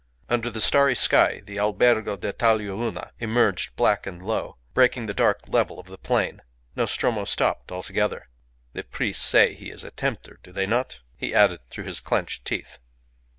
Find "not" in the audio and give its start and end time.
10.65-11.01